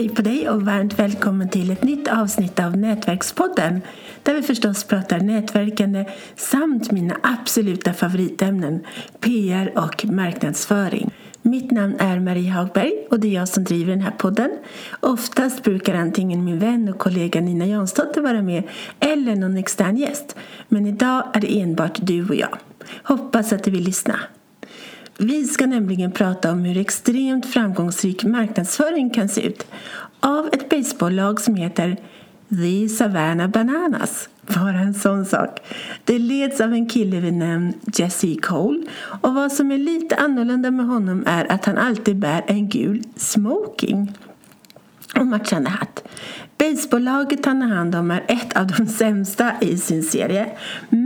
Hej 0.00 0.08
på 0.08 0.22
dig 0.22 0.48
och 0.48 0.62
varmt 0.62 0.98
välkommen 0.98 1.48
till 1.48 1.70
ett 1.70 1.82
nytt 1.82 2.08
avsnitt 2.08 2.60
av 2.60 2.76
Nätverkspodden 2.76 3.80
där 4.22 4.34
vi 4.34 4.42
förstås 4.42 4.84
pratar 4.84 5.20
nätverkande 5.20 6.04
samt 6.36 6.90
mina 6.90 7.16
absoluta 7.22 7.92
favoritämnen 7.92 8.80
PR 9.20 9.78
och 9.78 10.04
marknadsföring. 10.04 11.10
Mitt 11.42 11.70
namn 11.70 11.96
är 11.98 12.20
Marie 12.20 12.50
Hagberg 12.50 12.92
och 13.10 13.20
det 13.20 13.28
är 13.28 13.32
jag 13.32 13.48
som 13.48 13.64
driver 13.64 13.92
den 13.92 14.02
här 14.02 14.10
podden. 14.10 14.50
Oftast 15.00 15.62
brukar 15.62 15.94
antingen 15.94 16.44
min 16.44 16.58
vän 16.58 16.88
och 16.88 16.98
kollega 16.98 17.40
Nina 17.40 17.66
Jansdotter 17.66 18.20
vara 18.20 18.42
med 18.42 18.62
eller 19.00 19.36
någon 19.36 19.56
extern 19.56 19.96
gäst. 19.96 20.36
Men 20.68 20.86
idag 20.86 21.24
är 21.34 21.40
det 21.40 21.60
enbart 21.60 21.98
du 22.02 22.28
och 22.28 22.34
jag. 22.34 22.58
Hoppas 23.02 23.52
att 23.52 23.64
du 23.64 23.70
vill 23.70 23.84
lyssna. 23.84 24.20
Vi 25.18 25.44
ska 25.44 25.66
nämligen 25.66 26.12
prata 26.12 26.52
om 26.52 26.64
hur 26.64 26.76
extremt 26.76 27.46
framgångsrik 27.46 28.24
marknadsföring 28.24 29.10
kan 29.10 29.28
se 29.28 29.40
ut 29.40 29.66
av 30.20 30.48
ett 30.52 30.68
baseballlag 30.68 31.40
som 31.40 31.54
heter 31.54 31.96
The 32.48 32.88
Savannah 32.88 33.48
Bananas. 33.48 34.28
Bara 34.42 34.78
en 34.78 34.94
sån 34.94 35.24
sak. 35.26 35.60
Det 36.04 36.18
leds 36.18 36.60
av 36.60 36.72
en 36.72 36.88
kille 36.88 37.20
vid 37.20 37.34
namn 37.34 37.72
Jesse 37.94 38.36
Cole 38.42 38.86
och 39.22 39.34
vad 39.34 39.52
som 39.52 39.72
är 39.72 39.78
lite 39.78 40.16
annorlunda 40.16 40.70
med 40.70 40.86
honom 40.86 41.24
är 41.26 41.52
att 41.52 41.64
han 41.64 41.78
alltid 41.78 42.16
bär 42.16 42.44
en 42.46 42.68
gul 42.68 43.02
smoking 43.16 44.12
och 45.16 45.26
matchande 45.26 45.70
hatt. 45.70 46.04
Baseballlaget 46.58 47.46
han 47.46 47.62
har 47.62 47.76
hand 47.76 47.94
om 47.94 48.10
är 48.10 48.24
ett 48.28 48.56
av 48.56 48.66
de 48.66 48.86
sämsta 48.86 49.52
i 49.60 49.78
sin 49.78 50.02
serie. 50.02 50.46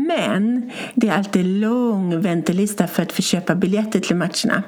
Men 0.06 0.70
det 0.94 1.08
är 1.08 1.12
alltid 1.12 1.46
lång 1.46 2.20
väntelista 2.20 2.86
för 2.86 3.02
att 3.02 3.12
få 3.12 3.22
köpa 3.22 3.54
biljetter 3.54 4.00
till 4.00 4.16
matcherna. 4.16 4.62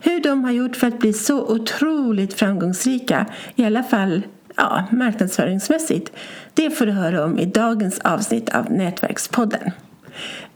Hur 0.00 0.22
de 0.22 0.44
har 0.44 0.50
gjort 0.50 0.76
för 0.76 0.86
att 0.86 0.98
bli 0.98 1.12
så 1.12 1.46
otroligt 1.46 2.34
framgångsrika, 2.34 3.26
i 3.54 3.64
alla 3.64 3.82
fall 3.82 4.22
ja, 4.56 4.84
marknadsföringsmässigt, 4.90 6.12
det 6.54 6.70
får 6.70 6.86
du 6.86 6.92
höra 6.92 7.24
om 7.24 7.38
i 7.38 7.46
dagens 7.46 7.98
avsnitt 7.98 8.48
av 8.48 8.70
Nätverkspodden. 8.72 9.70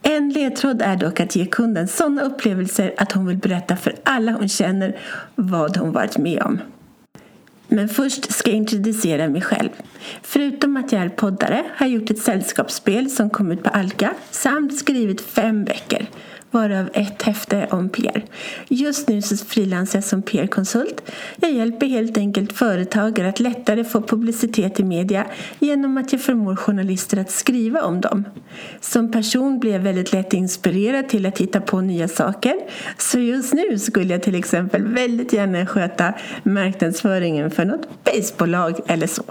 En 0.03 0.31
ledtråd 0.31 0.83
är 0.83 0.97
dock 0.97 1.21
att 1.21 1.37
ge 1.37 1.47
kunden 1.47 1.89
sådana 1.89 2.23
upplevelser 2.23 2.95
att 2.97 3.13
hon 3.13 3.27
vill 3.27 3.37
berätta 3.37 3.77
för 3.77 3.95
alla 4.03 4.33
hon 4.33 4.49
känner 4.49 4.97
vad 5.35 5.77
hon 5.77 5.93
varit 5.93 6.19
med 6.19 6.43
om. 6.43 6.61
Men 7.69 7.89
först 7.89 8.33
ska 8.33 8.51
jag 8.51 8.57
introducera 8.57 9.29
mig 9.29 9.43
själv. 9.43 9.71
Förutom 10.23 10.77
att 10.77 10.93
jag 10.93 11.03
är 11.03 11.09
poddare 11.09 11.65
har 11.75 11.87
jag 11.87 11.95
gjort 11.95 12.11
ett 12.11 12.19
sällskapsspel 12.19 13.11
som 13.11 13.31
kom 13.31 13.53
ut 13.53 13.63
på 13.63 13.71
Alka 13.71 14.15
samt 14.31 14.79
skrivit 14.79 15.21
fem 15.21 15.65
böcker 15.65 16.07
varav 16.55 16.89
ett 16.93 17.23
häfte 17.23 17.69
om 17.71 17.89
PR. 17.89 18.25
Just 18.69 19.09
nu 19.09 19.23
så 19.23 19.37
frilansar 19.37 19.99
jag 19.99 20.05
som 20.05 20.23
PR-konsult. 20.23 21.13
Jag 21.37 21.53
hjälper 21.53 21.87
helt 21.87 22.19
enkelt 22.19 22.53
företagare 22.53 23.29
att 23.29 23.41
lättare 23.41 23.85
få 23.85 24.03
publicitet 24.03 24.81
i 24.81 24.85
media 24.85 25.27
genom 25.59 25.97
att 25.97 26.13
jag 26.13 26.21
förmår 26.21 26.57
journalister 26.57 27.19
att 27.19 27.31
skriva 27.31 27.83
om 27.83 28.01
dem. 28.01 28.25
Som 28.81 29.13
person 29.13 29.59
blir 29.59 29.73
jag 29.73 29.81
väldigt 29.81 30.13
lätt 30.13 30.33
inspirerad 30.33 31.09
till 31.09 31.27
att 31.27 31.41
hitta 31.41 31.61
på 31.61 31.81
nya 31.81 32.09
saker. 32.09 32.55
Så 32.99 33.19
just 33.19 33.55
nu 33.55 33.79
skulle 33.79 34.15
jag 34.15 34.23
till 34.23 34.35
exempel 34.35 34.83
väldigt 34.83 35.33
gärna 35.33 35.67
sköta 35.67 36.15
marknadsföringen 36.43 37.51
för 37.51 37.65
något 37.65 38.05
baseballlag 38.05 38.81
eller 38.87 39.07
så. 39.07 39.25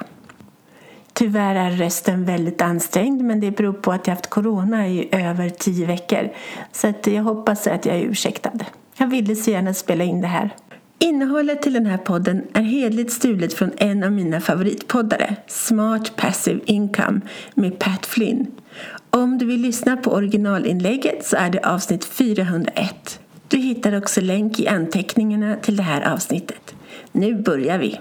Tyvärr 1.14 1.56
är 1.56 1.72
rösten 1.72 2.26
väldigt 2.26 2.62
ansträngd 2.62 3.22
men 3.22 3.40
det 3.40 3.52
beror 3.52 3.74
på 3.74 3.92
att 3.92 4.08
jag 4.08 4.16
haft 4.16 4.30
corona 4.30 4.88
i 4.88 5.10
över 5.12 5.50
tio 5.50 5.86
veckor. 5.86 6.30
Så 6.72 6.88
att 6.88 7.08
jag 7.08 7.24
hoppas 7.24 7.68
att 7.68 7.86
jag 7.86 7.96
är 7.96 8.02
ursäktad. 8.02 8.60
Jag 8.98 9.08
ville 9.08 9.36
så 9.36 9.52
gärna 9.52 9.74
spela 9.74 10.04
in 10.04 10.22
det 10.22 10.28
här. 10.28 10.50
Innehållet 11.00 11.62
till 11.62 11.74
den 11.74 11.86
här 11.86 11.98
podden 11.98 12.44
är 12.54 12.62
hedligt 12.62 13.12
stulet 13.12 13.54
från 13.54 13.72
en 13.78 14.04
av 14.04 14.12
mina 14.12 14.42
favoritpoddare, 14.42 15.36
Smart 15.48 16.16
Passive 16.16 16.60
Income 16.66 17.22
med 17.54 17.80
Pat 17.80 18.06
Flynn. 18.06 18.48
Om 19.10 19.38
du 19.38 19.46
vill 19.46 19.62
lyssna 19.62 19.98
på 19.98 20.12
originalinlägget 20.12 21.26
så 21.26 21.38
är 21.38 21.50
det 21.50 21.60
avsnitt 21.60 22.06
401. 22.06 23.20
Du 23.48 23.58
hittar 23.58 23.98
också 23.98 24.22
länk 24.22 24.60
i 24.60 24.68
anteckningarna 24.68 25.56
till 25.56 25.78
det 25.78 25.84
här 25.84 26.14
avsnittet. 26.14 26.76
Nu 27.12 27.36
börjar 27.36 27.78
vi! 27.78 28.00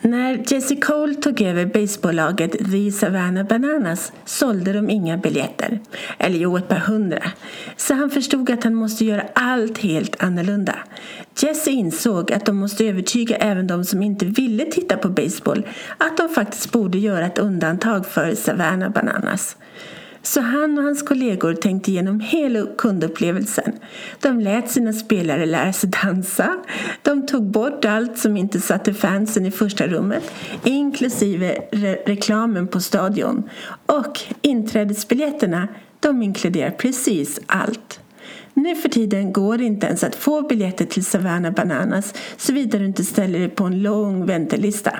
När 0.00 0.44
Jesse 0.46 0.76
Cole 0.76 1.14
tog 1.14 1.40
över 1.40 1.66
baseballlaget 1.66 2.52
The 2.52 2.92
Savannah 2.92 3.46
Bananas 3.46 4.12
sålde 4.24 4.72
de 4.72 4.90
inga 4.90 5.16
biljetter. 5.16 5.80
Eller 6.18 6.38
jo, 6.38 6.56
ett 6.56 6.68
par 6.68 6.76
hundra. 6.76 7.22
Så 7.76 7.94
han 7.94 8.10
förstod 8.10 8.50
att 8.50 8.64
han 8.64 8.74
måste 8.74 9.04
göra 9.04 9.22
allt 9.32 9.78
helt 9.78 10.22
annorlunda. 10.22 10.74
Jesse 11.42 11.70
insåg 11.70 12.32
att 12.32 12.46
de 12.46 12.56
måste 12.56 12.84
övertyga 12.86 13.36
även 13.36 13.66
de 13.66 13.84
som 13.84 14.02
inte 14.02 14.24
ville 14.24 14.64
titta 14.64 14.96
på 14.96 15.08
baseball 15.08 15.66
att 15.98 16.16
de 16.16 16.28
faktiskt 16.28 16.72
borde 16.72 16.98
göra 16.98 17.26
ett 17.26 17.38
undantag 17.38 18.06
för 18.06 18.34
Savannah 18.34 18.90
Bananas. 18.90 19.56
Så 20.28 20.40
han 20.40 20.78
och 20.78 20.84
hans 20.84 21.02
kollegor 21.02 21.54
tänkte 21.54 21.90
igenom 21.90 22.20
hela 22.20 22.66
kundupplevelsen. 22.78 23.72
De 24.20 24.40
lät 24.40 24.70
sina 24.70 24.92
spelare 24.92 25.46
lära 25.46 25.72
sig 25.72 25.90
dansa. 26.02 26.56
De 27.02 27.26
tog 27.26 27.50
bort 27.50 27.84
allt 27.84 28.18
som 28.18 28.36
inte 28.36 28.60
satte 28.60 28.94
fansen 28.94 29.46
i 29.46 29.50
första 29.50 29.86
rummet 29.86 30.32
inklusive 30.64 31.58
re 31.72 31.94
reklamen 32.06 32.68
på 32.68 32.80
stadion. 32.80 33.50
Och 33.86 34.20
inträdesbiljetterna 34.42 35.68
de 36.00 36.22
inkluderar 36.22 36.70
precis 36.70 37.40
allt. 37.46 38.00
Nu 38.54 38.76
för 38.76 38.88
tiden 38.88 39.32
går 39.32 39.58
det 39.58 39.64
inte 39.64 39.86
ens 39.86 40.04
att 40.04 40.14
få 40.14 40.42
biljetter 40.42 40.84
till 40.84 41.04
Savannah 41.04 41.52
Bananas 41.52 42.14
såvida 42.36 42.78
du 42.78 42.84
inte 42.84 43.04
ställer 43.04 43.38
dig 43.38 43.48
på 43.48 43.64
en 43.64 43.82
lång 43.82 44.26
väntelista. 44.26 44.98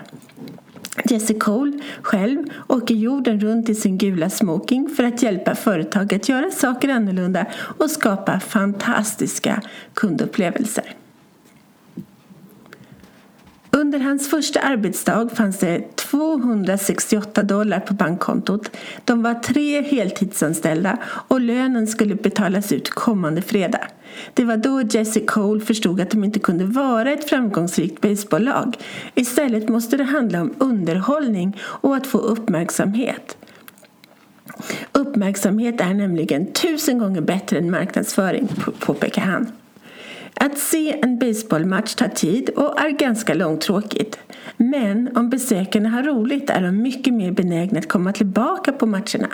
Jesse 1.04 1.34
Cole 1.34 1.72
själv 2.02 2.44
åker 2.66 2.94
jorden 2.94 3.40
runt 3.40 3.68
i 3.68 3.74
sin 3.74 3.98
gula 3.98 4.30
smoking 4.30 4.88
för 4.88 5.04
att 5.04 5.22
hjälpa 5.22 5.54
företag 5.54 6.14
att 6.14 6.28
göra 6.28 6.50
saker 6.50 6.88
annorlunda 6.88 7.46
och 7.78 7.90
skapa 7.90 8.40
fantastiska 8.40 9.62
kundupplevelser. 9.94 10.94
Under 13.78 13.98
hans 13.98 14.30
första 14.30 14.60
arbetsdag 14.60 15.28
fanns 15.34 15.58
det 15.58 15.96
268 15.96 17.42
dollar 17.42 17.80
på 17.80 17.94
bankkontot. 17.94 18.70
De 19.04 19.22
var 19.22 19.34
tre 19.34 19.82
heltidsanställda 19.82 20.98
och 21.04 21.40
lönen 21.40 21.86
skulle 21.86 22.14
betalas 22.14 22.72
ut 22.72 22.90
kommande 22.90 23.42
fredag. 23.42 23.88
Det 24.34 24.44
var 24.44 24.56
då 24.56 24.82
Jesse 24.82 25.20
Cole 25.20 25.60
förstod 25.60 26.00
att 26.00 26.10
de 26.10 26.24
inte 26.24 26.38
kunde 26.38 26.64
vara 26.64 27.12
ett 27.12 27.28
framgångsrikt 27.28 28.00
baseballlag. 28.00 28.76
Istället 29.14 29.68
måste 29.68 29.96
det 29.96 30.04
handla 30.04 30.40
om 30.40 30.54
underhållning 30.58 31.56
och 31.62 31.96
att 31.96 32.06
få 32.06 32.18
uppmärksamhet. 32.18 33.36
Uppmärksamhet 34.92 35.80
är 35.80 35.94
nämligen 35.94 36.52
tusen 36.52 36.98
gånger 36.98 37.20
bättre 37.20 37.58
än 37.58 37.70
marknadsföring, 37.70 38.48
påpekar 38.78 39.22
han. 39.22 39.46
Att 40.40 40.58
se 40.58 40.98
en 41.02 41.18
baseballmatch 41.18 41.94
tar 41.94 42.08
tid 42.08 42.50
och 42.56 42.80
är 42.80 42.90
ganska 42.90 43.34
långtråkigt. 43.34 44.18
Men 44.56 45.16
om 45.16 45.30
besökarna 45.30 45.88
har 45.88 46.02
roligt 46.02 46.50
är 46.50 46.62
de 46.62 46.82
mycket 46.82 47.14
mer 47.14 47.32
benägna 47.32 47.78
att 47.78 47.88
komma 47.88 48.12
tillbaka 48.12 48.72
på 48.72 48.86
matcherna. 48.86 49.28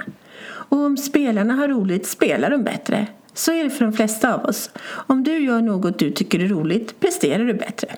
Och 0.46 0.78
om 0.78 0.96
spelarna 0.96 1.54
har 1.54 1.68
roligt 1.68 2.06
spelar 2.06 2.50
de 2.50 2.64
bättre. 2.64 3.06
Så 3.34 3.52
är 3.52 3.64
det 3.64 3.70
för 3.70 3.84
de 3.84 3.92
flesta 3.92 4.34
av 4.34 4.44
oss. 4.44 4.70
Om 4.86 5.24
du 5.24 5.38
gör 5.38 5.60
något 5.60 5.98
du 5.98 6.10
tycker 6.10 6.40
är 6.40 6.48
roligt 6.48 7.00
presterar 7.00 7.44
du 7.44 7.54
bättre. 7.54 7.88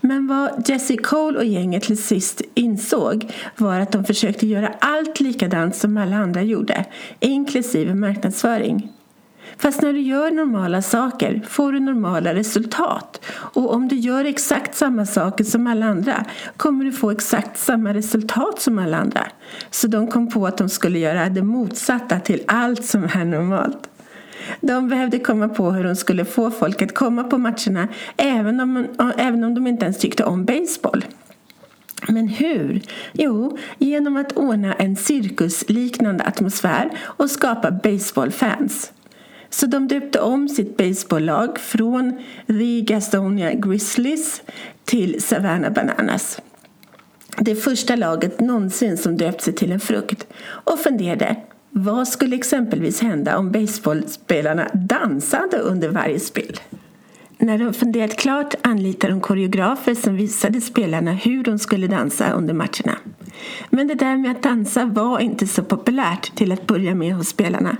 Men 0.00 0.26
vad 0.26 0.68
Jesse 0.68 0.96
Cole 0.96 1.38
och 1.38 1.44
gänget 1.44 1.82
till 1.82 2.02
sist 2.02 2.42
insåg 2.54 3.32
var 3.56 3.80
att 3.80 3.92
de 3.92 4.04
försökte 4.04 4.46
göra 4.46 4.74
allt 4.78 5.20
likadant 5.20 5.76
som 5.76 5.96
alla 5.96 6.16
andra 6.16 6.42
gjorde, 6.42 6.84
inklusive 7.20 7.94
marknadsföring. 7.94 8.92
Fast 9.56 9.82
när 9.82 9.92
du 9.92 10.00
gör 10.00 10.30
normala 10.30 10.82
saker 10.82 11.42
får 11.48 11.72
du 11.72 11.80
normala 11.80 12.34
resultat. 12.34 13.24
Och 13.30 13.74
om 13.74 13.88
du 13.88 13.96
gör 13.96 14.24
exakt 14.24 14.74
samma 14.74 15.06
saker 15.06 15.44
som 15.44 15.66
alla 15.66 15.86
andra 15.86 16.24
kommer 16.56 16.84
du 16.84 16.92
få 16.92 17.10
exakt 17.10 17.58
samma 17.58 17.94
resultat 17.94 18.60
som 18.60 18.78
alla 18.78 18.96
andra. 18.96 19.26
Så 19.70 19.86
de 19.86 20.06
kom 20.06 20.30
på 20.30 20.46
att 20.46 20.58
de 20.58 20.68
skulle 20.68 20.98
göra 20.98 21.28
det 21.28 21.42
motsatta 21.42 22.20
till 22.20 22.42
allt 22.46 22.84
som 22.84 23.04
är 23.04 23.24
normalt. 23.24 23.88
De 24.60 24.88
behövde 24.88 25.18
komma 25.18 25.48
på 25.48 25.70
hur 25.70 25.84
de 25.84 25.96
skulle 25.96 26.24
få 26.24 26.50
folk 26.50 26.82
att 26.82 26.94
komma 26.94 27.24
på 27.24 27.38
matcherna 27.38 27.88
även 28.16 28.60
om, 28.60 28.86
även 29.16 29.44
om 29.44 29.54
de 29.54 29.66
inte 29.66 29.84
ens 29.84 29.98
tyckte 29.98 30.24
om 30.24 30.44
baseball. 30.44 31.04
Men 32.08 32.28
hur? 32.28 32.80
Jo, 33.12 33.58
genom 33.78 34.16
att 34.16 34.32
ordna 34.32 34.74
en 34.74 34.96
cirkusliknande 34.96 36.24
atmosfär 36.24 36.90
och 37.00 37.30
skapa 37.30 37.70
baseballfans. 37.70 38.92
Så 39.50 39.66
de 39.66 39.88
döpte 39.88 40.20
om 40.20 40.48
sitt 40.48 40.76
baseballlag 40.76 41.58
från 41.58 42.18
The 42.46 42.80
Gastonia 42.80 43.52
Grizzlies 43.52 44.42
till 44.84 45.22
Savannah 45.22 45.72
Bananas. 45.72 46.40
Det 47.38 47.54
första 47.54 47.96
laget 47.96 48.40
någonsin 48.40 48.98
som 48.98 49.16
döpt 49.16 49.40
sig 49.40 49.54
till 49.54 49.72
en 49.72 49.80
frukt 49.80 50.26
och 50.42 50.78
funderade 50.78 51.36
vad 51.70 52.08
skulle 52.08 52.36
exempelvis 52.36 53.00
hända 53.00 53.38
om 53.38 53.52
baseballspelarna 53.52 54.68
dansade 54.74 55.58
under 55.58 55.88
varje 55.88 56.20
spel? 56.20 56.60
När 57.38 57.58
de 57.58 57.74
funderat 57.74 58.16
klart 58.16 58.54
anlitade 58.62 59.12
de 59.12 59.20
koreografer 59.20 59.94
som 59.94 60.16
visade 60.16 60.60
spelarna 60.60 61.12
hur 61.12 61.44
de 61.44 61.58
skulle 61.58 61.86
dansa 61.86 62.32
under 62.32 62.54
matcherna. 62.54 62.98
Men 63.70 63.86
det 63.86 63.94
där 63.94 64.16
med 64.16 64.30
att 64.30 64.42
dansa 64.42 64.84
var 64.84 65.20
inte 65.20 65.46
så 65.46 65.62
populärt 65.62 66.36
till 66.36 66.52
att 66.52 66.66
börja 66.66 66.94
med 66.94 67.14
hos 67.14 67.28
spelarna. 67.28 67.76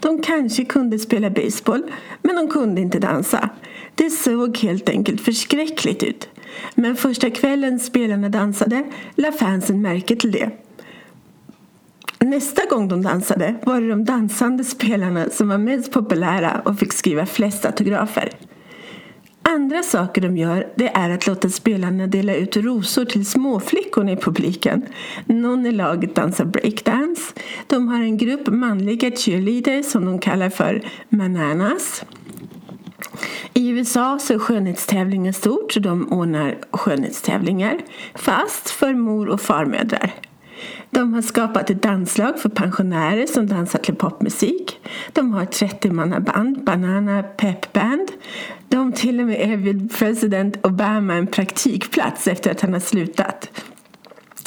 De 0.00 0.22
kanske 0.22 0.64
kunde 0.64 0.98
spela 0.98 1.30
baseball, 1.30 1.82
men 2.22 2.36
de 2.36 2.48
kunde 2.48 2.80
inte 2.80 2.98
dansa. 2.98 3.48
Det 3.94 4.10
såg 4.10 4.58
helt 4.58 4.88
enkelt 4.88 5.20
förskräckligt 5.20 6.02
ut. 6.02 6.28
Men 6.74 6.96
första 6.96 7.30
kvällen 7.30 7.80
spelarna 7.80 8.28
dansade 8.28 8.84
la 9.14 9.32
fansen 9.32 9.82
märke 9.82 10.16
till 10.16 10.32
det. 10.32 10.50
Nästa 12.18 12.62
gång 12.70 12.88
de 12.88 13.02
dansade 13.02 13.54
var 13.62 13.80
det 13.80 13.88
de 13.88 14.04
dansande 14.04 14.64
spelarna 14.64 15.30
som 15.30 15.48
var 15.48 15.58
mest 15.58 15.92
populära 15.92 16.62
och 16.64 16.78
fick 16.78 16.92
skriva 16.92 17.26
flest 17.26 17.64
autografer. 17.64 18.32
Andra 19.54 19.82
saker 19.82 20.20
de 20.20 20.36
gör 20.36 20.68
det 20.74 20.88
är 20.88 21.10
att 21.10 21.26
låta 21.26 21.48
spelarna 21.48 22.06
dela 22.06 22.34
ut 22.34 22.56
rosor 22.56 23.04
till 23.04 23.26
småflickorna 23.26 24.12
i 24.12 24.16
publiken. 24.16 24.86
Någon 25.26 25.66
i 25.66 25.72
laget 25.72 26.14
dansar 26.14 26.44
breakdance. 26.44 27.32
De 27.66 27.88
har 27.88 28.00
en 28.00 28.16
grupp 28.16 28.46
manliga 28.46 29.10
cheerleaders 29.10 29.86
som 29.86 30.04
de 30.04 30.18
kallar 30.18 30.50
för 30.50 30.82
Mananas. 31.08 32.04
I 33.54 33.68
USA 33.68 34.18
så 34.18 34.34
är 34.34 34.38
skönhetstävlingen 34.38 35.32
stort 35.32 35.72
så 35.72 35.80
de 35.80 36.12
ordnar 36.12 36.58
skönhetstävlingar 36.70 37.78
fast 38.14 38.70
för 38.70 38.94
mor 38.94 39.28
och 39.28 39.40
farmödrar. 39.40 40.14
De 40.90 41.14
har 41.14 41.22
skapat 41.22 41.70
ett 41.70 41.82
danslag 41.82 42.38
för 42.38 42.48
pensionärer 42.48 43.26
som 43.26 43.46
dansar 43.46 43.78
till 43.78 43.94
popmusik. 43.94 44.80
De 45.12 45.32
har 45.32 45.42
ett 45.42 45.60
30-mannaband, 45.62 46.64
Banana 46.64 47.22
Pep 47.22 47.72
Band. 47.72 48.08
De 48.68 48.92
till 48.92 49.20
och 49.20 49.26
med 49.26 49.50
erbjöd 49.50 49.90
president 49.98 50.66
Obama 50.66 51.14
en 51.14 51.26
praktikplats 51.26 52.28
efter 52.28 52.50
att 52.50 52.60
han 52.60 52.72
har 52.72 52.80
slutat. 52.80 53.50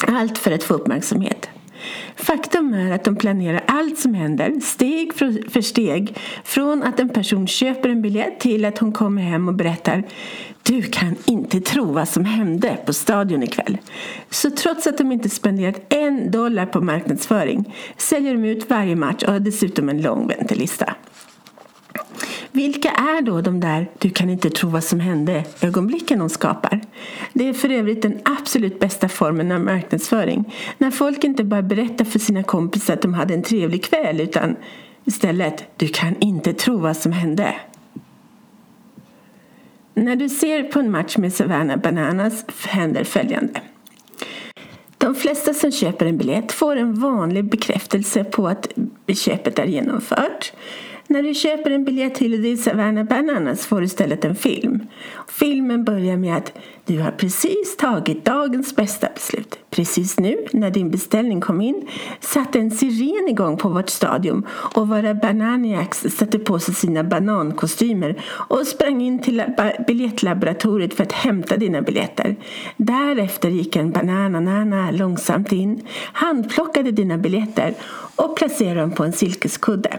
Allt 0.06 0.38
för 0.38 0.50
att 0.50 0.62
få 0.62 0.74
uppmärksamhet. 0.74 1.48
Faktum 2.16 2.74
är 2.74 2.92
att 2.92 3.04
de 3.04 3.16
planerar 3.16 3.64
allt 3.66 3.98
som 3.98 4.14
händer, 4.14 4.60
steg 4.60 5.14
för 5.50 5.60
steg. 5.60 6.18
Från 6.44 6.82
att 6.82 7.00
en 7.00 7.08
person 7.08 7.46
köper 7.46 7.88
en 7.88 8.02
biljett 8.02 8.40
till 8.40 8.64
att 8.64 8.78
hon 8.78 8.92
kommer 8.92 9.22
hem 9.22 9.48
och 9.48 9.54
berättar 9.54 10.04
du 10.66 10.82
kan 10.82 11.16
inte 11.24 11.60
tro 11.60 11.84
vad 11.84 12.08
som 12.08 12.24
hände 12.24 12.78
på 12.86 12.92
stadion 12.92 13.42
ikväll. 13.42 13.78
Så 14.30 14.50
trots 14.50 14.86
att 14.86 14.98
de 14.98 15.12
inte 15.12 15.28
spenderat 15.30 15.92
en 15.92 16.30
dollar 16.30 16.66
på 16.66 16.80
marknadsföring 16.80 17.74
säljer 17.96 18.34
de 18.34 18.44
ut 18.44 18.70
varje 18.70 18.96
match 18.96 19.22
och 19.22 19.32
har 19.32 19.40
dessutom 19.40 19.88
en 19.88 20.02
lång 20.02 20.28
väntelista. 20.28 20.94
Vilka 22.56 22.90
är 22.90 23.22
då 23.22 23.40
de 23.40 23.60
där 23.60 23.90
du 23.98 24.10
kan 24.10 24.30
inte 24.30 24.50
tro 24.50 24.68
vad 24.68 24.84
som 24.84 25.00
hände 25.00 25.44
ögonblicken 25.60 26.18
de 26.18 26.28
skapar? 26.28 26.80
Det 27.32 27.48
är 27.48 27.52
för 27.52 27.70
övrigt 27.70 28.02
den 28.02 28.20
absolut 28.24 28.80
bästa 28.80 29.08
formen 29.08 29.52
av 29.52 29.60
marknadsföring. 29.60 30.54
När 30.78 30.90
folk 30.90 31.24
inte 31.24 31.44
bara 31.44 31.62
berättar 31.62 32.04
för 32.04 32.18
sina 32.18 32.42
kompisar 32.42 32.94
att 32.94 33.02
de 33.02 33.14
hade 33.14 33.34
en 33.34 33.42
trevlig 33.42 33.84
kväll 33.84 34.20
utan 34.20 34.56
istället 35.04 35.64
du 35.76 35.88
kan 35.88 36.16
inte 36.20 36.52
tro 36.52 36.78
vad 36.78 36.96
som 36.96 37.12
hände. 37.12 37.54
När 39.94 40.16
du 40.16 40.28
ser 40.28 40.62
på 40.62 40.78
en 40.78 40.90
match 40.90 41.16
med 41.16 41.32
Savannah 41.32 41.76
Bananas 41.76 42.44
händer 42.66 43.04
följande. 43.04 43.60
De 44.98 45.14
flesta 45.14 45.54
som 45.54 45.72
köper 45.72 46.06
en 46.06 46.18
biljett 46.18 46.52
får 46.52 46.76
en 46.76 47.00
vanlig 47.00 47.44
bekräftelse 47.44 48.24
på 48.24 48.48
att 48.48 48.68
köpet 49.08 49.58
är 49.58 49.66
genomfört. 49.66 50.52
När 51.08 51.22
du 51.22 51.34
köper 51.34 51.70
en 51.70 51.84
biljett 51.84 52.14
till 52.14 52.42
The 52.42 52.56
Savannah 52.56 53.04
Bananas 53.04 53.66
får 53.66 53.80
du 53.80 53.86
istället 53.86 54.24
en 54.24 54.34
film. 54.34 54.86
Filmen 55.28 55.84
börjar 55.84 56.16
med 56.16 56.36
att 56.36 56.52
du 56.84 57.00
har 57.00 57.10
precis 57.10 57.76
tagit 57.76 58.24
dagens 58.24 58.76
bästa 58.76 59.08
beslut. 59.14 59.58
Precis 59.70 60.20
nu, 60.20 60.46
när 60.52 60.70
din 60.70 60.90
beställning 60.90 61.40
kom 61.40 61.60
in, 61.60 61.88
satte 62.20 62.58
en 62.58 62.70
siren 62.70 63.28
igång 63.28 63.56
på 63.56 63.68
vårt 63.68 63.88
stadion 63.88 64.46
och 64.48 64.88
våra 64.88 65.14
Bananiacs 65.14 66.00
satte 66.00 66.38
på 66.38 66.58
sig 66.58 66.74
sina 66.74 67.04
banankostymer 67.04 68.22
och 68.48 68.66
sprang 68.66 69.02
in 69.02 69.18
till 69.18 69.42
biljettlaboratoriet 69.86 70.94
för 70.94 71.02
att 71.02 71.12
hämta 71.12 71.56
dina 71.56 71.82
biljetter. 71.82 72.36
Därefter 72.76 73.48
gick 73.48 73.76
en 73.76 73.90
Banananana 73.90 74.90
långsamt 74.90 75.52
in, 75.52 75.86
handplockade 76.12 76.90
dina 76.90 77.18
biljetter 77.18 77.74
och 78.16 78.36
placerade 78.36 78.80
dem 78.80 78.92
på 78.92 79.04
en 79.04 79.12
silkeskudde. 79.12 79.98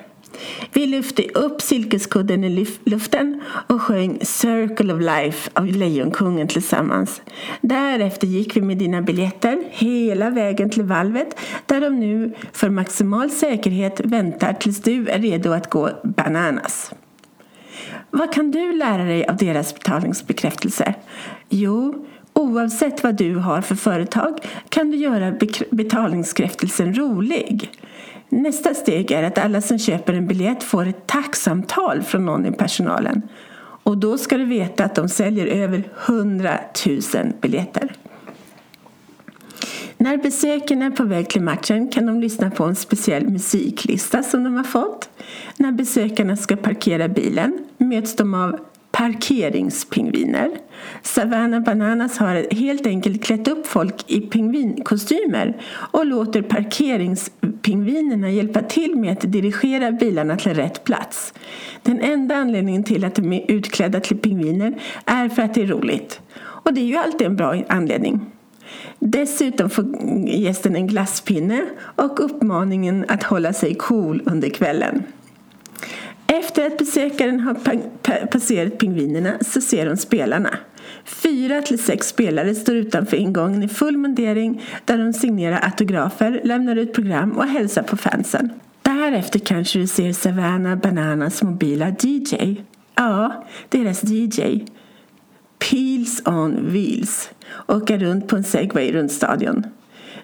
Vi 0.73 0.85
lyfte 0.85 1.23
upp 1.23 1.61
silkeskudden 1.61 2.43
i 2.43 2.67
luften 2.83 3.41
och 3.67 3.81
sjöng 3.81 4.19
Circle 4.21 4.93
of 4.93 5.01
Life 5.01 5.49
av 5.53 5.65
Lejonkungen 5.65 6.47
tillsammans. 6.47 7.21
Därefter 7.61 8.27
gick 8.27 8.57
vi 8.57 8.61
med 8.61 8.77
dina 8.77 9.01
biljetter 9.01 9.63
hela 9.69 10.29
vägen 10.29 10.69
till 10.69 10.83
valvet 10.83 11.39
där 11.65 11.81
de 11.81 11.99
nu 11.99 12.33
för 12.53 12.69
maximal 12.69 13.29
säkerhet 13.29 13.99
väntar 13.99 14.53
tills 14.53 14.81
du 14.81 15.07
är 15.07 15.19
redo 15.19 15.51
att 15.51 15.69
gå 15.69 15.89
bananas. 16.03 16.91
Vad 18.11 18.33
kan 18.33 18.51
du 18.51 18.77
lära 18.77 19.03
dig 19.03 19.25
av 19.25 19.37
deras 19.37 19.73
betalningsbekräftelse? 19.73 20.93
Jo, 21.49 22.05
oavsett 22.33 23.03
vad 23.03 23.15
du 23.15 23.35
har 23.35 23.61
för 23.61 23.75
företag 23.75 24.39
kan 24.69 24.91
du 24.91 24.97
göra 24.97 25.33
betalningskräftelsen 25.71 26.93
rolig. 26.93 27.71
Nästa 28.29 28.73
steg 28.73 29.11
är 29.11 29.23
att 29.23 29.37
alla 29.37 29.61
som 29.61 29.79
köper 29.79 30.13
en 30.13 30.27
biljett 30.27 30.63
får 30.63 30.87
ett 30.87 31.07
tacksamtal 31.07 32.03
från 32.03 32.25
någon 32.25 32.45
i 32.45 32.51
personalen. 32.51 33.21
Och 33.59 33.97
då 33.97 34.17
ska 34.17 34.37
du 34.37 34.45
veta 34.45 34.85
att 34.85 34.95
de 34.95 35.09
säljer 35.09 35.45
över 35.45 35.83
100 36.07 36.59
000 36.85 37.33
biljetter. 37.41 37.95
När 39.97 40.17
besökarna 40.17 40.85
är 40.85 40.91
på 40.91 41.03
väg 41.03 41.29
till 41.29 41.41
matchen 41.41 41.87
kan 41.87 42.05
de 42.05 42.19
lyssna 42.21 42.51
på 42.51 42.63
en 42.63 42.75
speciell 42.75 43.29
musiklista 43.29 44.23
som 44.23 44.43
de 44.43 44.55
har 44.55 44.63
fått. 44.63 45.09
När 45.57 45.71
besökarna 45.71 46.37
ska 46.37 46.55
parkera 46.55 47.07
bilen 47.07 47.57
möts 47.77 48.15
de 48.15 48.33
av 48.33 48.59
parkeringspingviner. 48.97 50.49
Savannah 51.01 51.63
Bananas 51.63 52.17
har 52.17 52.53
helt 52.53 52.87
enkelt 52.87 53.23
klätt 53.23 53.47
upp 53.47 53.67
folk 53.67 54.11
i 54.11 54.21
pingvinkostymer 54.21 55.61
och 55.91 56.05
låter 56.05 56.41
parkeringspingvinerna 56.41 58.29
hjälpa 58.29 58.61
till 58.61 58.95
med 58.95 59.11
att 59.11 59.31
dirigera 59.31 59.91
bilarna 59.91 60.35
till 60.37 60.53
rätt 60.53 60.83
plats. 60.83 61.33
Den 61.83 62.01
enda 62.01 62.35
anledningen 62.35 62.83
till 62.83 63.05
att 63.05 63.15
de 63.15 63.33
är 63.33 63.51
utklädda 63.51 63.99
till 63.99 64.17
pingviner 64.17 64.81
är 65.05 65.29
för 65.29 65.41
att 65.41 65.53
det 65.53 65.61
är 65.61 65.67
roligt. 65.67 66.21
Och 66.39 66.73
det 66.73 66.81
är 66.81 66.85
ju 66.85 66.97
alltid 66.97 67.27
en 67.27 67.35
bra 67.35 67.63
anledning. 67.69 68.25
Dessutom 68.99 69.69
får 69.69 69.85
gästen 70.27 70.75
en 70.75 70.87
glasspinne 70.87 71.65
och 71.79 72.25
uppmaningen 72.25 73.05
att 73.07 73.23
hålla 73.23 73.53
sig 73.53 73.75
cool 73.75 74.21
under 74.25 74.49
kvällen. 74.49 75.03
Efter 76.27 76.67
att 76.67 76.77
besökaren 76.77 77.39
har 77.39 77.55
passerat 78.27 78.77
pingvinerna 78.77 79.33
så 79.41 79.61
ser 79.61 79.87
hon 79.87 79.97
spelarna. 79.97 80.57
Fyra 81.05 81.61
till 81.61 81.79
sex 81.79 82.07
spelare 82.07 82.55
står 82.55 82.75
utanför 82.75 83.17
ingången 83.17 83.63
i 83.63 83.67
full 83.67 83.97
mundering 83.97 84.61
där 84.85 84.97
de 84.97 85.13
signerar 85.13 85.59
autografer, 85.63 86.41
lämnar 86.43 86.75
ut 86.75 86.93
program 86.93 87.31
och 87.31 87.47
hälsar 87.47 87.83
på 87.83 87.97
fansen. 87.97 88.49
Därefter 88.81 89.39
kanske 89.39 89.79
du 89.79 89.87
ser 89.87 90.13
Savannah 90.13 90.75
Bananas 90.75 91.43
mobila 91.43 91.89
DJ. 91.89 92.55
Ja, 92.95 93.45
deras 93.69 94.03
DJ. 94.03 94.65
Peels 95.59 96.21
on 96.25 96.71
Wheels 96.71 97.29
åka 97.67 97.97
runt 97.97 98.27
på 98.27 98.35
en 98.35 98.43
segway 98.43 98.91
runt 98.91 99.11
stadion. 99.11 99.63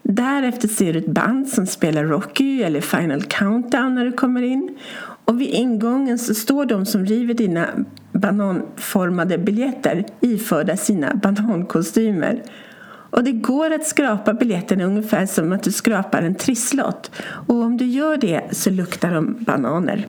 Därefter 0.04 0.68
ser 0.68 0.94
du 0.94 1.00
ett 1.00 1.08
band 1.08 1.50
som 1.50 1.68
spelar 1.68 2.04
Rocky 2.04 2.62
eller 2.62 2.82
Final 2.82 3.24
Countdown 3.24 3.96
när 3.96 4.06
du 4.06 4.12
kommer 4.12 4.42
in. 4.42 4.78
Och 5.26 5.42
vid 5.42 5.50
ingången 5.50 6.20
så 6.20 6.34
står 6.34 6.66
de 6.66 6.86
som 6.86 7.06
river 7.06 7.34
dina 7.34 7.68
bananformade 8.12 9.38
biljetter 9.38 10.06
iförda 10.22 10.78
sina 10.78 11.16
banankostymer. 11.16 12.44
Och 13.14 13.24
det 13.24 13.32
går 13.32 13.74
att 13.74 13.88
skrapa 13.88 14.34
biljetterna 14.34 14.84
ungefär 14.84 15.26
som 15.26 15.52
att 15.52 15.64
du 15.64 15.72
skrapar 15.72 16.22
en 16.22 16.36
trisslott. 16.36 17.12
Och 17.48 17.56
om 17.56 17.78
du 17.78 17.86
gör 17.86 18.18
det 18.18 18.44
så 18.52 18.70
luktar 18.70 19.14
de 19.14 19.36
bananer. 19.40 20.08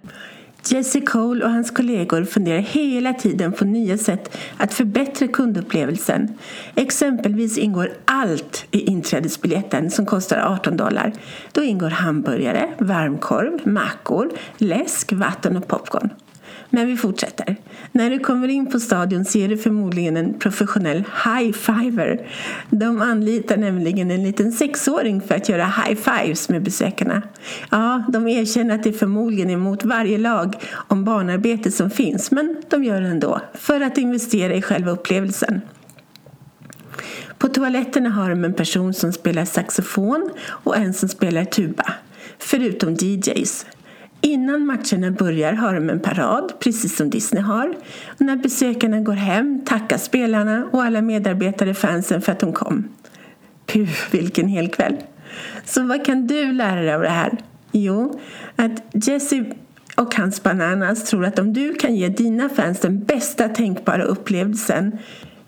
Jesse 0.67 1.01
Cole 1.01 1.45
och 1.45 1.51
hans 1.51 1.71
kollegor 1.71 2.25
funderar 2.25 2.59
hela 2.59 3.15
tiden 3.15 3.53
på 3.53 3.65
nya 3.65 3.99
sätt 3.99 4.37
att 4.57 4.75
förbättra 4.75 5.29
kundupplevelsen. 5.29 6.39
Exempelvis 6.75 7.59
ingår 7.59 7.93
allt 8.05 8.67
i 8.71 8.81
inträdesbiljetten 8.81 9.91
som 9.91 10.07
kostar 10.07 10.39
18 10.39 10.77
dollar. 10.77 11.13
Då 11.53 11.63
ingår 11.63 11.91
hamburgare, 11.91 12.71
varmkorv, 12.79 13.69
mackor, 13.69 14.31
läsk, 14.59 15.13
vatten 15.13 15.57
och 15.57 15.69
popcorn. 15.69 16.11
Men 16.75 16.87
vi 16.87 16.97
fortsätter. 16.97 17.57
När 17.93 18.11
du 18.11 18.19
kommer 18.19 18.49
in 18.49 18.71
på 18.71 18.81
stadion 18.81 19.25
ser 19.25 19.49
du 19.49 19.59
förmodligen 19.59 20.17
en 20.17 20.35
professionell 20.35 21.05
high-fiver. 21.25 22.27
De 22.71 23.03
anlitar 23.03 23.57
nämligen 23.57 24.11
en 24.11 24.23
liten 24.23 24.53
sexåring 24.53 25.21
för 25.21 25.35
att 25.35 25.49
göra 25.49 25.65
high-fives 25.65 26.51
med 26.51 26.63
besökarna. 26.63 27.23
Ja, 27.71 28.05
de 28.09 28.29
erkänner 28.29 28.75
att 28.75 28.83
det 28.83 28.93
förmodligen 28.93 29.51
är 29.51 29.57
mot 29.57 29.85
varje 29.85 30.19
lag 30.19 30.55
om 30.89 31.05
barnarbete 31.05 31.71
som 31.71 31.91
finns, 31.91 32.31
men 32.31 32.57
de 32.71 32.85
gör 32.85 33.01
det 33.01 33.09
ändå 33.09 33.41
för 33.55 33.81
att 33.81 33.99
investera 33.99 34.55
i 34.55 34.63
själva 34.63 34.91
upplevelsen. 34.91 35.61
På 37.39 37.49
toaletterna 37.49 38.11
har 38.11 38.31
de 38.31 38.45
en 38.45 38.55
person 38.55 38.95
som 38.95 39.13
spelar 39.13 39.45
saxofon 39.45 40.31
och 40.47 40.77
en 40.77 40.95
som 40.95 41.09
spelar 41.09 41.45
tuba, 41.45 41.95
förutom 42.39 42.95
DJs. 42.95 43.67
Innan 44.25 44.67
matcherna 44.67 45.11
börjar 45.11 45.53
har 45.53 45.75
de 45.75 45.91
en 45.91 46.01
parad, 46.01 46.53
precis 46.59 46.97
som 46.97 47.11
Disney 47.11 47.43
har. 47.43 47.75
Och 48.07 48.21
när 48.21 48.37
besökarna 48.37 49.01
går 49.01 49.13
hem 49.13 49.65
tackar 49.65 49.99
spelarna 49.99 50.69
och 50.73 50.83
alla 50.83 51.03
medarbetare 51.03 51.75
fansen 51.75 52.23
för 52.23 52.33
att 52.33 52.41
de 52.41 52.53
kom. 52.53 52.89
Puh, 53.67 53.91
vilken 54.11 54.49
hel 54.49 54.69
kväll! 54.69 54.97
Så 55.65 55.83
vad 55.83 56.05
kan 56.05 56.27
du 56.27 56.53
lära 56.53 56.81
dig 56.81 56.95
av 56.95 57.03
det 57.03 57.09
här? 57.09 57.39
Jo, 57.73 58.21
att 58.57 58.83
Jesse 58.93 59.45
och 59.97 60.15
hans 60.15 60.43
Bananas 60.43 61.05
tror 61.05 61.25
att 61.25 61.39
om 61.39 61.53
du 61.53 61.75
kan 61.75 61.97
ge 61.97 62.09
dina 62.09 62.49
fans 62.49 62.81
den 62.81 63.05
bästa 63.05 63.49
tänkbara 63.49 64.03
upplevelsen 64.03 64.99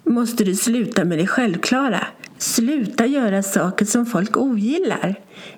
måste 0.04 0.44
du 0.44 0.54
sluta 0.54 1.04
med 1.04 1.18
det 1.18 1.26
självklara. 1.26 2.06
Sluta 2.38 3.06
göra 3.06 3.42
saker 3.42 3.84
som 3.84 4.06
folk 4.06 4.36
ogillar. 4.36 5.14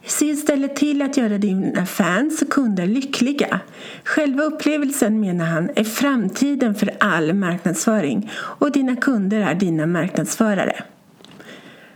Se 0.07 0.27
istället 0.27 0.77
till 0.77 1.03
att 1.03 1.17
göra 1.17 1.39
dina 1.39 1.87
fans 1.87 2.43
och 2.43 2.51
kunder 2.51 2.87
lyckliga. 2.87 3.61
Själva 4.05 4.43
upplevelsen, 4.43 5.21
menar 5.21 5.45
han, 5.45 5.71
är 5.77 5.85
framtiden 5.85 6.75
för 6.75 6.91
all 7.01 7.33
marknadsföring 7.33 8.31
och 8.35 8.73
dina 8.73 8.97
kunder 8.97 9.41
är 9.41 9.55
dina 9.55 9.87
marknadsförare. 9.87 10.85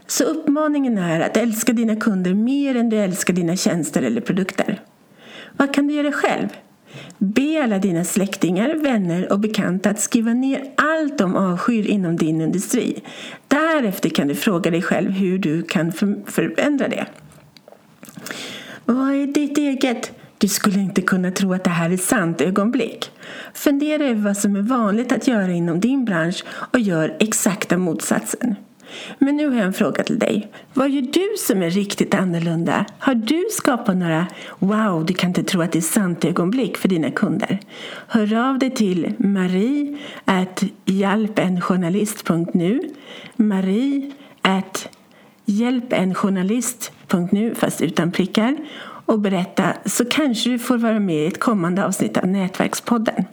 Så 0.06 0.24
uppmaningen 0.24 0.98
är 0.98 1.20
att 1.20 1.36
älska 1.36 1.72
dina 1.72 1.96
kunder 1.96 2.34
mer 2.34 2.76
än 2.76 2.90
du 2.90 2.96
älskar 2.96 3.34
dina 3.34 3.56
tjänster 3.56 4.02
eller 4.02 4.20
produkter. 4.20 4.80
Vad 5.56 5.74
kan 5.74 5.86
du 5.86 5.94
göra 5.94 6.12
själv? 6.12 6.48
Be 7.18 7.60
alla 7.64 7.78
dina 7.78 8.04
släktingar, 8.04 8.74
vänner 8.74 9.32
och 9.32 9.40
bekanta 9.40 9.90
att 9.90 10.00
skriva 10.00 10.34
ner 10.34 10.72
allt 10.76 11.18
de 11.18 11.36
avskyr 11.36 11.86
inom 11.86 12.16
din 12.16 12.40
industri. 12.40 13.02
Därefter 13.48 14.08
kan 14.08 14.28
du 14.28 14.34
fråga 14.34 14.70
dig 14.70 14.82
själv 14.82 15.10
hur 15.10 15.38
du 15.38 15.62
kan 15.62 15.92
förändra 16.26 16.88
det. 16.88 17.06
Vad 18.84 19.14
är 19.14 19.26
ditt 19.26 19.58
eget 19.58 20.12
du 20.42 20.48
skulle 20.48 20.80
inte 20.80 21.02
kunna 21.02 21.30
tro 21.30 21.52
att 21.52 21.64
det 21.64 21.70
här 21.70 21.90
är 21.90 21.96
sant 21.96 22.40
ögonblick. 22.40 23.10
Fundera 23.54 24.04
över 24.04 24.22
vad 24.22 24.36
som 24.36 24.56
är 24.56 24.62
vanligt 24.62 25.12
att 25.12 25.28
göra 25.28 25.52
inom 25.52 25.80
din 25.80 26.04
bransch 26.04 26.44
och 26.72 26.80
gör 26.80 27.16
exakta 27.20 27.78
motsatsen. 27.78 28.56
Men 29.18 29.36
nu 29.36 29.48
har 29.48 29.56
jag 29.56 29.66
en 29.66 29.72
fråga 29.72 30.04
till 30.04 30.18
dig. 30.18 30.48
Vad 30.74 30.90
gör 30.90 31.02
du 31.02 31.28
som 31.38 31.62
är 31.62 31.70
riktigt 31.70 32.14
annorlunda? 32.14 32.84
Har 32.98 33.14
du 33.14 33.46
skapat 33.50 33.96
några 33.96 34.26
wow, 34.58 35.06
du 35.06 35.14
kan 35.14 35.30
inte 35.30 35.42
tro 35.42 35.62
att 35.62 35.72
det 35.72 35.78
är 35.78 35.80
sant 35.80 36.24
ögonblick 36.24 36.76
för 36.76 36.88
dina 36.88 37.10
kunder? 37.10 37.58
Hör 38.06 38.50
av 38.50 38.58
dig 38.58 38.70
till 38.70 39.12
marie 39.18 39.98
at 40.24 40.62
hjälpenjournalist.nu 40.84 42.80
marie 43.36 44.12
at 44.42 44.88
hjälpenjournalist.nu 45.44 47.54
fast 47.54 47.80
utan 47.80 48.12
prickar 48.12 48.56
och 49.06 49.20
berätta 49.20 49.72
så 49.84 50.04
kanske 50.04 50.50
du 50.50 50.58
får 50.58 50.78
vara 50.78 51.00
med 51.00 51.16
i 51.16 51.26
ett 51.26 51.40
kommande 51.40 51.86
avsnitt 51.86 52.16
av 52.16 52.26
Nätverkspodden. 52.26 53.24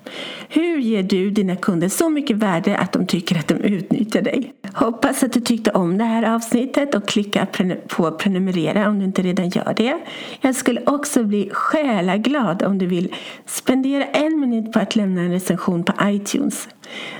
Hur 0.49 0.77
ger 0.79 1.03
du 1.03 1.29
dina 1.29 1.55
kunder 1.55 1.89
så 1.89 2.09
mycket 2.09 2.38
värde 2.38 2.77
att 2.77 2.91
de 2.91 3.07
tycker 3.07 3.39
att 3.39 3.47
de 3.47 3.53
utnyttjar 3.53 4.21
dig? 4.21 4.53
Hoppas 4.73 5.23
att 5.23 5.33
du 5.33 5.41
tyckte 5.41 5.71
om 5.71 5.97
det 5.97 6.03
här 6.03 6.35
avsnittet 6.35 6.95
och 6.95 7.07
klicka 7.07 7.47
på 7.88 8.11
prenumerera 8.11 8.89
om 8.89 8.99
du 8.99 9.05
inte 9.05 9.21
redan 9.21 9.49
gör 9.49 9.73
det. 9.77 9.97
Jag 10.41 10.55
skulle 10.55 10.81
också 10.85 11.23
bli 11.23 11.49
själaglad 11.53 12.63
om 12.63 12.77
du 12.77 12.85
vill 12.85 13.15
spendera 13.45 14.05
en 14.05 14.39
minut 14.39 14.73
på 14.73 14.79
att 14.79 14.95
lämna 14.95 15.21
en 15.21 15.31
recension 15.31 15.83
på 15.83 15.93
iTunes. 16.03 16.69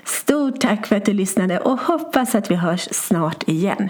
Stort 0.06 0.60
tack 0.60 0.88
för 0.88 0.96
att 0.96 1.06
du 1.06 1.14
lyssnade 1.14 1.60
och 1.60 1.80
hoppas 1.80 2.36
att 2.36 2.52
vi 2.52 2.56
hörs 2.56 2.88
snart 2.92 3.50
igen. 3.50 3.90